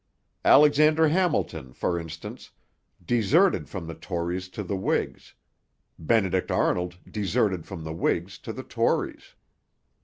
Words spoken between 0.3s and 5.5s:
Alexander Hamilton, for instance, deserted from the Tories to the Whigs;